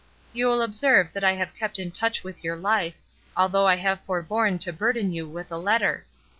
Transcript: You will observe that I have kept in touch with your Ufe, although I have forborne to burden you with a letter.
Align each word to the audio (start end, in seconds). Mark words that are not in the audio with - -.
You 0.33 0.47
will 0.47 0.63
observe 0.63 1.13
that 1.13 1.23
I 1.23 1.33
have 1.33 1.53
kept 1.55 1.77
in 1.77 1.91
touch 1.91 2.23
with 2.23 2.43
your 2.43 2.57
Ufe, 2.57 2.95
although 3.37 3.67
I 3.67 3.75
have 3.75 4.01
forborne 4.03 4.57
to 4.61 4.73
burden 4.73 5.11
you 5.11 5.29
with 5.29 5.51
a 5.51 5.57
letter. 5.59 6.07